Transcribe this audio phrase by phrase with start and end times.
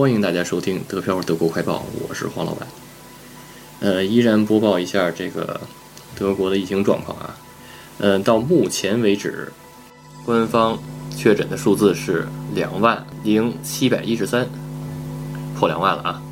[0.00, 2.66] 欢迎大家收听德漂德国快报，我是黄老板。
[3.80, 5.60] 呃，依然播报一下这个
[6.16, 7.36] 德国的疫情状况啊。
[7.98, 9.52] 嗯，到目前为止，
[10.24, 10.78] 官方
[11.14, 14.48] 确诊的数字是两万零七百一十三，
[15.54, 16.22] 破两万了啊。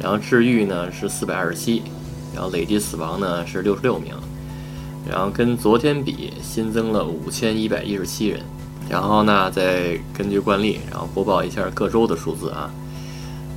[0.00, 1.82] 然后治愈呢是四百二十七，
[2.32, 4.14] 然后累计死亡呢是六十六名。
[5.10, 8.40] 然后跟昨天比新增了五千一百一十七人，
[8.88, 12.70] 然后呢再根据惯例，然后播报一下各州的数字啊，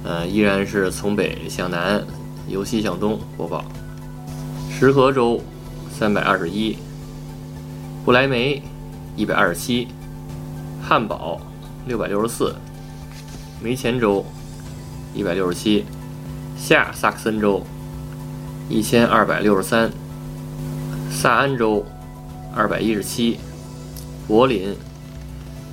[0.03, 2.03] 呃依然是从北向南，
[2.47, 3.63] 由西向东播报。
[4.71, 5.41] 石河州
[5.91, 6.77] 三百二十一，
[8.05, 8.63] 不来梅
[9.15, 9.87] 一百二十七，
[10.81, 11.39] 汉堡
[11.85, 12.55] 六百六十四，
[13.61, 14.25] 梅前州
[15.13, 15.85] 一百六十七，
[16.57, 17.61] 下萨克森州
[18.69, 19.91] 一千二百六十三。
[21.11, 21.83] 萨安州
[22.55, 23.37] 二百一十七，
[24.27, 24.73] 柏林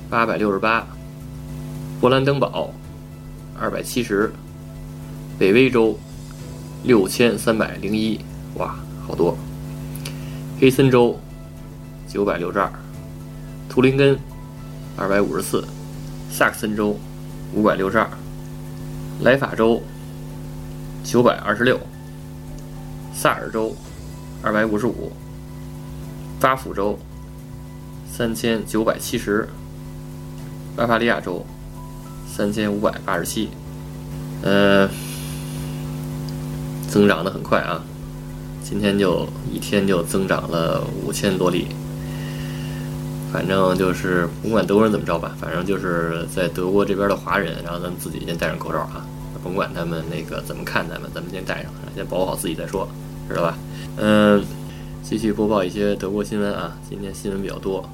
[0.09, 0.87] 八百六十八，
[2.01, 2.73] 勃兰登堡
[3.59, 4.31] 二百七十，
[5.37, 5.99] 北威州
[6.85, 8.17] 六千三百零一，
[8.55, 9.37] 哇，好多！
[10.61, 11.19] 黑森州
[12.07, 12.71] 九百六十二，
[13.67, 14.17] 图林根
[14.95, 15.67] 二百五十四，
[16.31, 16.97] 萨克森州
[17.53, 18.09] 五百六十二，
[19.23, 19.83] 莱法州
[21.03, 21.77] 九百二十六，
[23.13, 23.75] 萨尔州
[24.41, 25.11] 二百五十五。
[26.39, 26.97] 巴甫州
[28.09, 29.49] 三千九百七十，
[30.77, 31.43] 巴伐利亚州
[32.27, 33.49] 三千五百八十七，
[34.43, 34.87] 呃，
[36.87, 37.83] 增长的很快啊！
[38.63, 41.65] 今天就一天就增长了五千多例。
[43.33, 49.03] 反正就是不管德国人怎么着吧，反正就是在德国这边的华人，然后咱们自己先戴上口罩啊，
[49.43, 52.87] 甭管他们那个怎么看咱们，咱们先戴上，先保护好自己再说，
[53.27, 53.57] 知道吧？
[53.97, 54.43] 嗯。
[55.01, 57.89] 继续播报一些德国新闻啊，今天新闻比较多。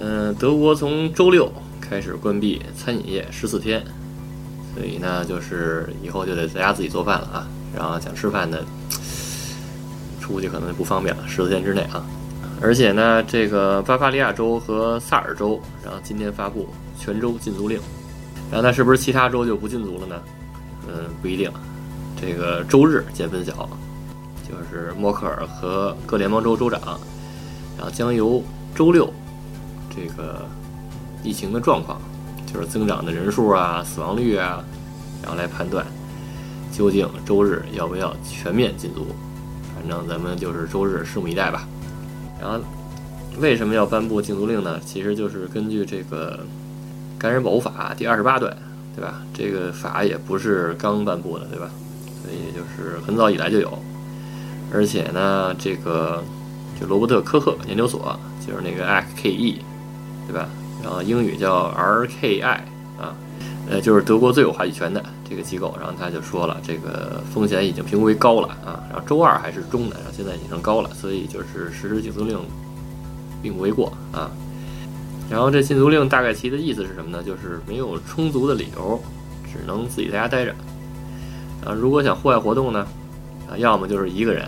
[0.00, 1.50] 嗯，德国从周六
[1.88, 3.82] 开始关闭餐饮业十四天，
[4.74, 7.48] 所以呢，就是以后就得在家自己做饭了啊。
[7.74, 8.64] 然后想吃饭的，
[10.20, 12.04] 出去可能就不方便了，十四天之内啊。
[12.60, 16.68] 而且呢，这个巴伐利亚州和萨尔州，然后今天发布
[16.98, 17.78] 全州禁足令。
[18.50, 20.16] 然后那是不是其他州就不禁足了呢？
[20.88, 21.50] 嗯，不一定。
[22.20, 23.68] 这个周日见分晓。
[24.48, 26.98] 就是默克尔和各联邦州州长，
[27.76, 28.42] 然后将由
[28.74, 29.12] 周六
[29.94, 30.48] 这个
[31.22, 32.00] 疫情的状况，
[32.46, 34.64] 就是增长的人数啊、死亡率啊，
[35.22, 35.84] 然后来判断
[36.72, 39.06] 究竟周日要不要全面禁足。
[39.74, 41.66] 反正咱们就是周日拭目以待吧。
[42.40, 42.58] 然后
[43.38, 44.80] 为什么要颁布禁足令呢？
[44.84, 46.38] 其实就是根据这个
[47.20, 48.56] 《感染保护法》第二十八段，
[48.96, 49.22] 对吧？
[49.32, 51.70] 这个法也不是刚颁布的，对吧？
[52.22, 53.78] 所以就是很早以来就有。
[54.72, 56.22] 而且呢，这个
[56.80, 59.58] 就罗伯特科赫研究所，就是那个 RKE，
[60.26, 60.48] 对吧？
[60.82, 62.60] 然后英语叫 RKI
[62.98, 63.14] 啊，
[63.68, 65.76] 呃，就是德国最有话语权的这个机构。
[65.78, 68.82] 然后他就说了，这个风险已经评估为高了啊。
[68.90, 72.38] 然后周二还是中的，然后现在已经高了，所以就是实施禁足令
[73.42, 74.30] 并不为过啊。
[75.30, 77.22] 然后这禁足令大概其的意思是什么呢？
[77.22, 78.98] 就是没有充足的理由，
[79.44, 80.54] 只能自己在家待着。
[81.66, 82.86] 啊，如果想户外活动呢？
[83.50, 84.44] 啊，要么就是一个人，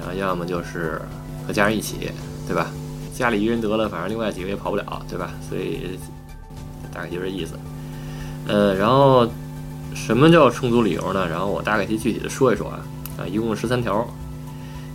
[0.00, 1.00] 然后要么就是
[1.46, 2.10] 和家人一起，
[2.48, 2.66] 对吧？
[3.16, 5.32] 家里一人得了，反正另外几个也跑不了，对吧？
[5.48, 5.98] 所以
[6.92, 7.54] 大概就这意思。
[8.46, 9.26] 呃，然后
[9.94, 11.26] 什么叫充足理由呢？
[11.26, 12.78] 然后我大概去具体的说一说啊。
[13.18, 14.06] 啊，一共十三条，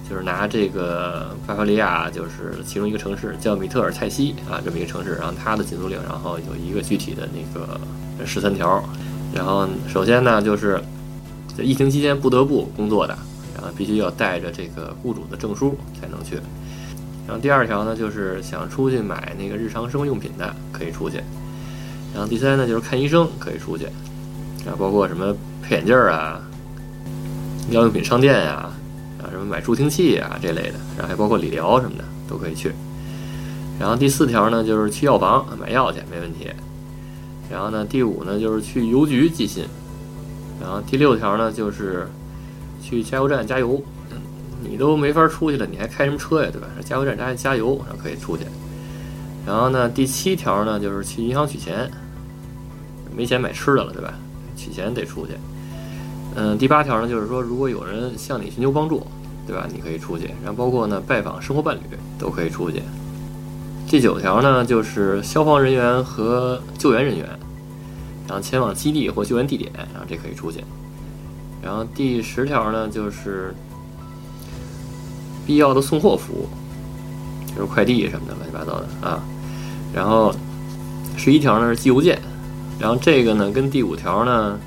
[0.07, 7.79] 就是拿这个巴伐利亚，就是其中一个城市叫米特尔蔡西啊，这么一个城市，然后它的禁足令，然后有一个具体的那个
[8.25, 8.83] 十三条。
[9.33, 10.79] 然后首先呢，就是
[11.57, 13.17] 在疫情期间不得不工作的。
[13.53, 16.39] 然后，必须要带着这个雇主的证书才能去。
[17.31, 21.15] 然后第二条呢，就是想出去买那个日常生活用品的可以出去。
[22.13, 23.85] 然后第三呢，就是看医生可以出去。
[24.65, 25.33] 啊，包括什么
[25.63, 26.41] 配眼镜啊、
[27.69, 28.69] 医疗用品商店呀、
[29.17, 32.73] 啊什么买助听器啊这类的，然后还包括理疗什么的都可以去。
[33.79, 36.51] 然后第四条呢，就是去药房买药去没问题。
[37.49, 39.63] 然后呢，第五呢，就是去邮局寄信。
[40.59, 42.09] 然后第六条呢，就是。
[42.83, 43.79] 去加油站加油，
[44.63, 46.67] 你都没法出去了，你还开什么车呀，对吧？
[46.83, 48.45] 加油站加加油，然后可以出去。
[49.45, 51.89] 然后呢，第七条呢，就是去银行取钱，
[53.15, 54.13] 没钱买吃的了，对吧？
[54.55, 55.33] 取钱得出去。
[56.35, 59.05] 嗯，第八条呢，就是说如果有人向你寻求帮助，
[59.47, 59.67] 对吧？
[59.73, 60.25] 你可以出去。
[60.43, 61.81] 然后包括呢，拜访生活伴侣
[62.19, 62.81] 都可以出去。
[63.87, 67.27] 第九条呢，就是消防人员和救援人员，
[68.27, 70.63] 然后前往基地或救援地点，然后这可以出去。
[71.61, 73.53] 然后第十条呢，就是
[75.45, 76.49] 必要的送货服务，
[77.55, 79.21] 就是快递什么的乱七八糟的啊。
[79.93, 80.33] 然后
[81.17, 82.19] 十一条呢是寄邮件，
[82.79, 84.59] 然后这个呢跟第五条呢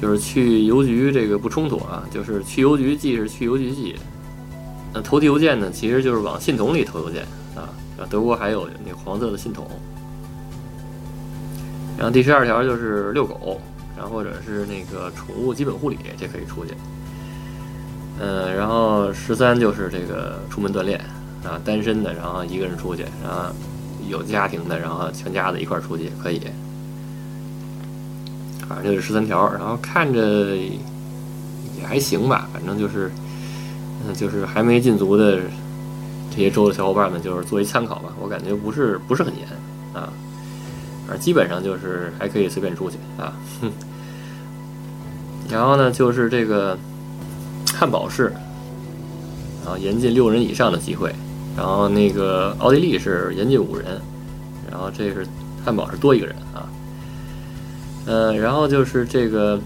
[0.00, 3.96] 就是去邮局这个不冲突啊，就是去邮局寄是去邮局寄，
[4.94, 7.22] 那投递邮件呢，其实就是往信筒里投邮件
[7.54, 7.68] 啊。
[8.08, 9.66] 德国还有那个黄色的信筒。
[11.96, 13.60] 然后第十二条就是遛狗，
[13.96, 16.72] 然后或者是那个宠物基本护理，这可以出去。
[18.20, 20.98] 嗯，然后十三就是这个出门锻炼
[21.44, 23.44] 啊，单身的，然后一个人出去，然后
[24.08, 26.40] 有家庭的，然后全家子一块儿出去也可以。
[28.68, 33.10] 反正就是十三条，然后看着也还行吧，反正就是，
[34.06, 35.38] 嗯，就是还没禁足的
[36.30, 38.12] 这些州的小伙伴们，就是作为参考吧。
[38.20, 39.48] 我感觉不是不是很严
[39.94, 40.12] 啊。
[41.08, 43.32] 啊，基本上就是还可以随便出去啊。
[43.62, 43.72] 哼
[45.48, 46.76] 然后呢，就是这个
[47.78, 48.32] 汉堡是，
[49.64, 51.14] 然后严禁六人以上的机会。
[51.56, 54.00] 然后那个奥地利是严禁五人，
[54.68, 55.24] 然后这是
[55.64, 56.68] 汉堡是多一个人啊。
[58.06, 59.60] 呃，然后就是这个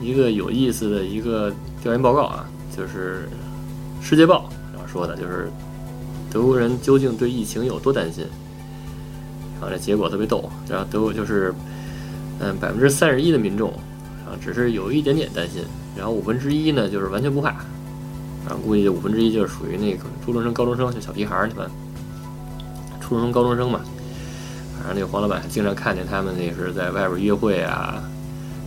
[0.00, 1.50] 一个有意思的一个
[1.82, 2.46] 调研报告啊，
[2.76, 3.28] 就是
[4.06, 5.50] 《世界报》然后说的，就是
[6.30, 8.24] 德国人究竟对疫情有多担心。
[9.60, 11.54] 啊，这结果特别逗，然后德国就是，
[12.40, 13.70] 嗯，百分之三十一的民众，
[14.26, 15.62] 啊，只是有一点点担心，
[15.96, 17.50] 然后五分之一呢就是完全不怕，
[18.46, 21.70] 然后，估计这五分之一就是属于那个初中生、高中生，就小屁孩儿，你们，
[23.00, 23.80] 初中生、高中生嘛，
[24.76, 28.02] 反正那个黄老板经常看见他们那是在外边约会啊，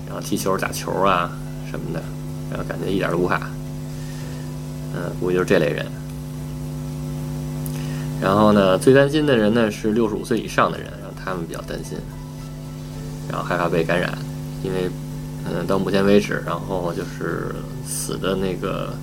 [0.07, 1.31] 然后踢球、打球啊
[1.69, 2.01] 什么的，
[2.49, 3.37] 然后感觉一点都不怕，
[4.95, 5.85] 嗯，估计就是这类人。
[8.19, 11.97] 然后呢，最担心的人呢是六十五岁以上的人，然后他们比较担心，
[13.29, 14.17] 然后害怕被感染，
[14.63, 14.89] 因为，
[15.49, 17.55] 嗯，到目前为止，然后就是
[17.87, 18.93] 死的那个，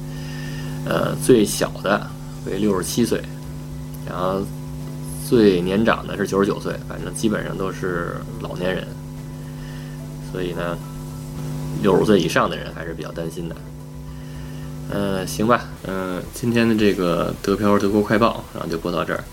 [0.84, 2.06] 呃，最小的
[2.46, 3.22] 为六十七岁，
[4.06, 4.42] 然后
[5.26, 8.86] 最年长的是九十九岁，反正基本上都是老年人，
[10.30, 10.76] 所以呢，
[11.82, 13.56] 六十岁以上的人还是比较担心的。
[14.92, 19.24] 嗯，行吧，嗯，今天的这个德漂德国快报，然后就播到这儿。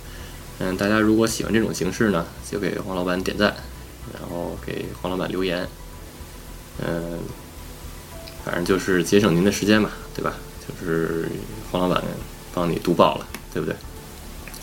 [0.60, 3.54] 嗯，大家如果喜欢这种形式呢，就给黄老板点赞，
[4.14, 5.68] 然后给黄老板留言。
[6.86, 7.20] 嗯，
[8.44, 10.34] 反正就是节省您的时间嘛，对吧？
[10.68, 11.28] 就是
[11.72, 12.04] 黄老板
[12.54, 13.76] 帮你读报了，对不对？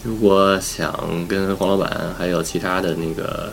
[0.02, 3.52] 如果想跟黄老板还有其他的那个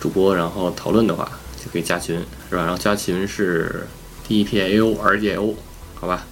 [0.00, 1.30] 主播然后讨论的话，
[1.62, 2.18] 就可以加群，
[2.48, 2.62] 是吧？
[2.62, 3.86] 然后加群是
[4.26, 5.54] D P A O R G I O，
[5.94, 6.24] 好吧？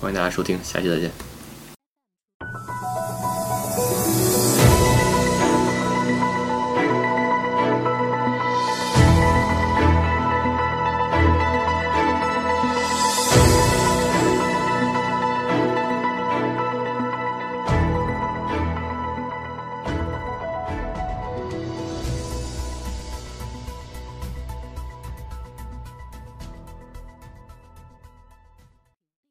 [0.00, 1.27] 欢迎大家收听，下期再见。